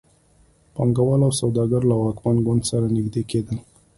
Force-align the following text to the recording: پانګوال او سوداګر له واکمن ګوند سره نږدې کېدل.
پانګوال 0.75 1.21
او 1.27 1.31
سوداګر 1.41 1.81
له 1.89 1.95
واکمن 2.01 2.37
ګوند 2.45 2.63
سره 2.71 2.85
نږدې 2.95 3.23
کېدل. 3.31 3.57